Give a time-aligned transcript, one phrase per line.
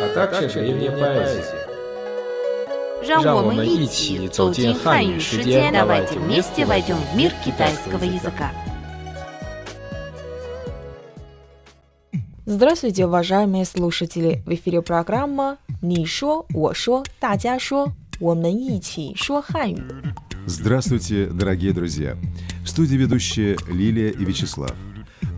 [0.00, 1.74] а также древняя поэзия.
[3.06, 8.50] 让让我们一我们一起起走走进进汉汉语世语世界界， давайте давайте вместе вместе войдем в мир китайского китайского языка.
[8.50, 8.50] языка.
[12.46, 14.42] Здравствуйте, уважаемые слушатели!
[14.46, 19.82] В эфире программа «你说我说大家说我们一起说汉语».
[20.46, 22.16] Здравствуйте, дорогие друзья!
[22.64, 24.72] В студии ведущие Лилия и Вячеслав.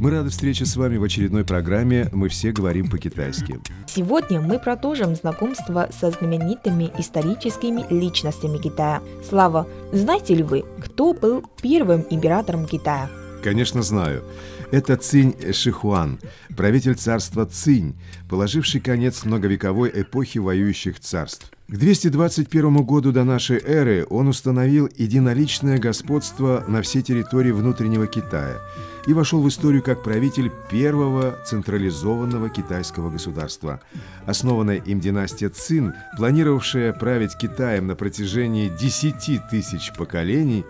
[0.02, 3.60] мы рады встрече с вами в очередной программе «Мы все говорим по-китайски».
[3.86, 9.04] Сегодня мы продолжим знакомство со знаменитыми историческими личностями Китая.
[9.24, 13.12] Слава, знаете ли вы, кто был первым императором Китая?
[13.44, 14.24] Конечно, знаю.
[14.72, 16.18] Это Цинь Шихуан,
[16.56, 17.94] правитель царства Цинь,
[18.30, 21.52] положивший конец многовековой эпохи воюющих царств.
[21.68, 28.62] К 221 году до нашей эры он установил единоличное господство на всей территории внутреннего Китая
[29.06, 33.82] и вошел в историю как правитель первого централизованного китайского государства.
[34.26, 40.64] Основанная им династия Цин, планировавшая править Китаем на протяжении 10 тысяч поколений,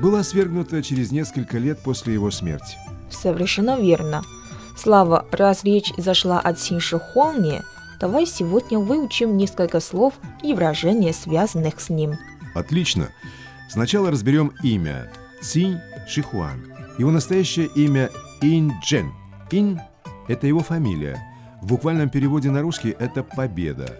[0.00, 2.76] была свергнута через несколько лет после его смерти.
[3.14, 4.22] Совершенно верно.
[4.76, 7.62] Слава, раз речь зашла о Цинши Хуане,
[8.00, 12.14] давай сегодня выучим несколько слов и выражения, связанных с ним.
[12.54, 13.08] Отлично.
[13.70, 16.72] Сначала разберем имя Цинь Шихуан.
[16.98, 19.12] Его настоящее имя Ин Джен.
[19.50, 19.80] Ин–
[20.28, 21.22] это его фамилия.
[21.62, 23.96] В буквальном переводе на русский это «победа».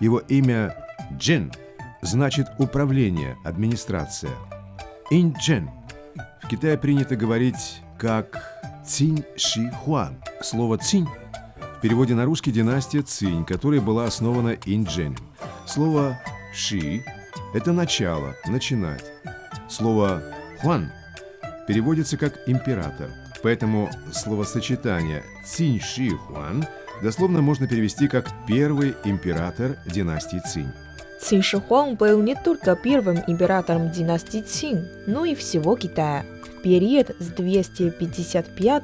[0.00, 0.74] Его имя
[1.18, 1.52] Джен
[2.00, 4.32] значит «управление», «администрация».
[5.10, 5.70] Ин Джен.
[6.42, 8.51] В Китае принято говорить как
[8.84, 10.16] Цинь Ши Хуан.
[10.40, 11.06] Слово «цинь»
[11.78, 15.16] в переводе на русский династия Цинь, которая была основана Ин Джен.
[15.66, 16.18] Слово
[16.52, 17.04] «ши»–
[17.54, 19.04] это начало, начинать.
[19.68, 20.22] Слово
[20.60, 20.90] «хуан»
[21.68, 23.10] переводится как «император».
[23.42, 26.64] Поэтому словосочетание «цинь ши хуан»
[27.02, 30.72] дословно можно перевести как «первый император династии Цинь».
[31.20, 36.24] Цин Ши Хуан был не только первым императором династии Цин, но и всего Китая
[36.61, 38.83] В период с 255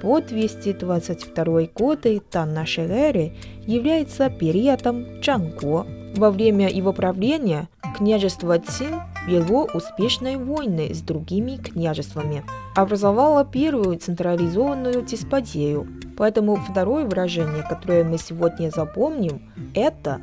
[0.00, 3.32] по 222 годы до нашей эры
[3.66, 5.86] является периодом Чанго.
[6.16, 12.42] Во время его правления княжество Цин вело успешные войны с другими княжествами,
[12.74, 15.86] образовало первую централизованную деспотию.
[16.16, 19.42] Поэтому второе выражение, которое мы сегодня запомним,
[19.74, 20.20] это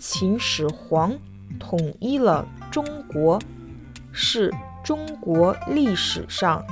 [0.00, 1.20] 秦始皇
[1.60, 3.40] 统一了中国，
[4.12, 4.50] 是
[4.86, 6.64] 中国历史上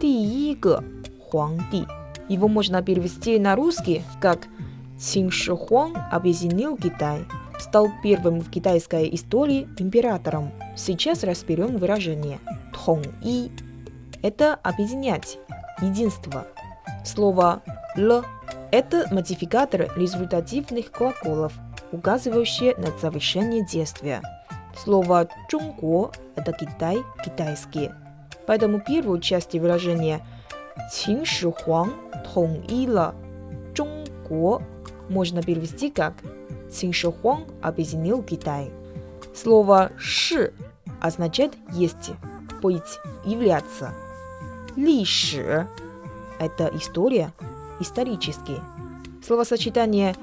[0.00, 0.82] 第一个
[1.18, 1.86] 皇帝。
[2.28, 4.48] Его можно перевести на русский как
[4.98, 7.24] «Цин Ши Хуан объединил Китай»,
[7.58, 10.52] стал первым в китайской истории императором.
[10.76, 12.40] Сейчас разберем выражение
[12.72, 13.50] «тong и».
[14.22, 15.38] Это объединять,
[15.82, 16.46] единство.
[17.04, 17.62] Слово
[17.96, 21.52] «л» – это модификатор результативных глаголов,
[21.92, 24.22] указывающие на завершение действия.
[24.75, 27.91] Слово «Чунго»– это Китай, китайский.
[28.47, 30.25] Поэтому первую часть выражения
[30.91, 31.93] «Цин Ши Хуанг
[32.33, 33.13] Тонила
[33.75, 34.63] Чунго»
[35.09, 36.13] можно перевести как
[36.71, 38.71] «Цин Ши Хуанг объединил Китай».
[39.35, 40.53] Слово «ши»
[41.01, 42.11] означает «есть»,
[42.61, 43.93] «быть», «являться».
[44.75, 45.67] «Ли ши»–
[46.39, 47.33] это история,
[47.79, 48.59] исторический.
[49.25, 50.15] Словосочетание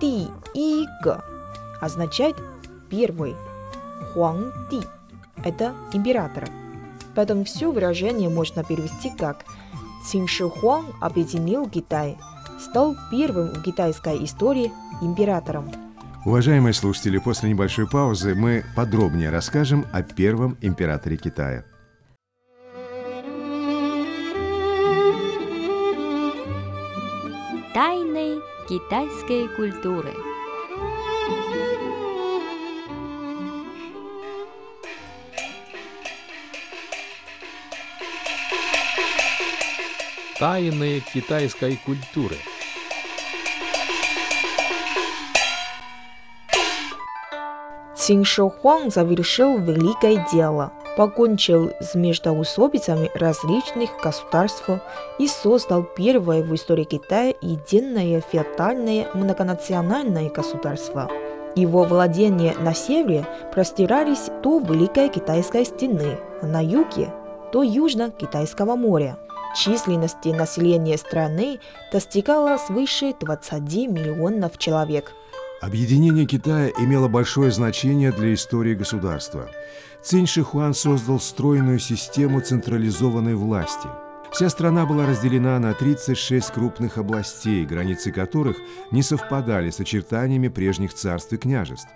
[0.00, 1.22] «ти и г»
[1.80, 2.36] означает
[2.90, 3.36] «первый»,
[4.02, 4.82] «Хуанди»–
[5.44, 6.48] это император.
[7.14, 9.44] Поэтому все выражение можно перевести как
[10.04, 12.16] «Цин Ши Хуан объединил Китай»,
[12.58, 15.70] стал первым в китайской истории императором.
[16.24, 21.64] Уважаемые слушатели, после небольшой паузы мы подробнее расскажем о первом императоре Китая.
[27.74, 30.12] Тайны китайской культуры.
[40.42, 42.34] Тайны китайской культуры.
[47.94, 50.72] Цин Ши Хуан завершил великое дело.
[50.96, 54.68] покончил с междоусобицами различных государств
[55.20, 61.08] и создал первое в истории Китая единое феодальное многонациональное государство.
[61.54, 67.12] Его владения на севере простирались до Великой Китайской стены, а на юге–
[67.52, 69.18] до Южно-Китайского моря.
[69.54, 71.60] Численность населения страны
[71.92, 73.60] достигала свыше 20
[73.90, 75.12] миллионов человек.
[75.60, 79.50] Объединение Китая имело большое значение для истории государства.
[80.02, 83.88] Цинь Шихуан создал стройную систему централизованной власти.
[84.32, 88.56] Вся страна была разделена на 36 крупных областей, границы которых
[88.90, 91.88] не совпадали с очертаниями прежних царств и княжеств.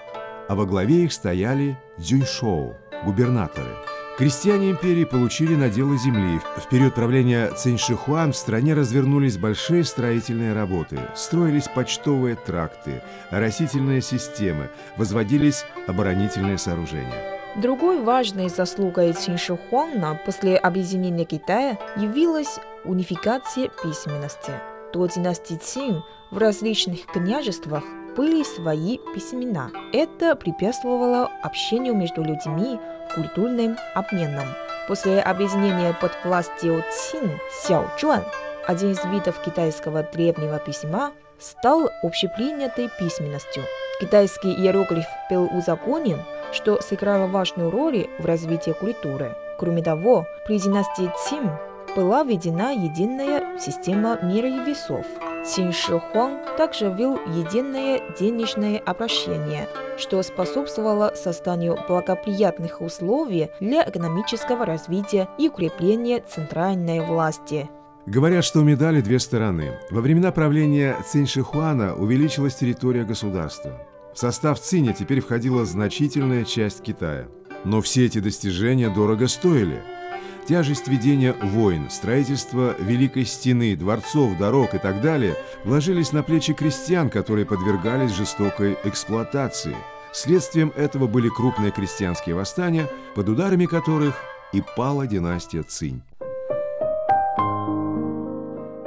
[0.48, 2.74] А во главе их стояли дзюньшоу,
[3.04, 3.74] губернаторы–
[4.16, 6.40] Крестьяне империи получили наделы земли.
[6.56, 14.70] В период правления Циньшихуан в стране развернулись большие строительные работы, строились почтовые тракты, растительные системы,
[14.96, 17.36] возводились оборонительные сооружения.
[17.56, 24.52] Другой важной заслугой Циншихуана после объединения Китая явилась унификация письменности.
[24.94, 27.84] До династии Цин в различных княжествах
[28.16, 29.70] были свои письмена.
[29.92, 32.78] Это препятствовало общению между людьми,
[33.16, 34.46] культурным обменом.
[34.86, 38.22] После объединения под властью Цин Сяочуан,
[38.68, 43.64] один из видов китайского древнего письма, стал общепринятой письменностью.
[44.00, 46.22] Китайский иероглиф был узаконен,
[46.52, 49.34] что сыграло важную роль в развитии культуры.
[49.58, 51.50] Кроме того, при династии Цин
[51.96, 55.06] была введена единая система мера и весов.
[55.46, 59.66] Цин Шихуан также ввел единое денежное обращение,
[59.96, 67.70] что способствовало созданию благоприятных условий для экономического развития и укрепления центральной власти.
[68.04, 69.78] Говорят, что у медали две стороны.
[69.90, 73.72] Во времена правления Цинь Шихуана увеличилась территория государства.
[74.14, 77.28] В состав Циня теперь входила значительная часть Китая.
[77.64, 79.82] Но все эти достижения дорого стоили–
[80.46, 85.34] Тяжесть ведения войн, строительство Великой Стены, дворцов, дорог и так далее
[85.64, 89.74] ложились на плечи крестьян, которые подвергались жестокой эксплуатации.
[90.12, 94.14] Следствием этого были крупные крестьянские восстания, под ударами которых
[94.52, 96.00] и пала династия Цинь.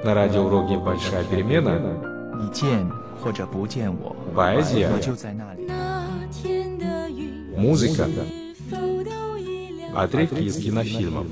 [0.01, 2.01] На радиоуроке «Большая перемена»
[4.33, 4.89] поэзия,
[7.57, 8.07] музыка,
[9.95, 11.27] Отрывки из кинофильмов.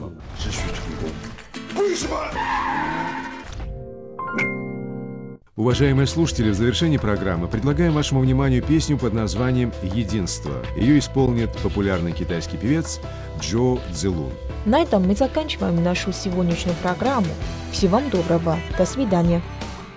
[5.55, 10.53] Уважаемые слушатели, в завершении программы предлагаем вашему вниманию песню под названием «Единство».
[10.75, 12.99] Ее исполнит популярный китайский певец
[13.41, 14.31] Джо Цзелун.
[14.65, 17.27] На этом мы заканчиваем нашу сегодняшнюю программу.
[17.71, 18.59] Всего вам доброго.
[18.77, 19.41] До свидания.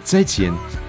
[0.03, 0.80] 再见。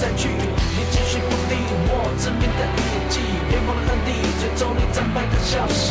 [0.00, 0.28] 再去。
[0.28, 4.08] 你继续鼓定我致命的一击，巅峰的恩地，
[4.40, 5.85] 最终你战败的消息。